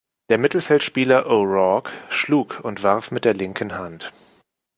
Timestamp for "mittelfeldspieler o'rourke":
0.39-1.91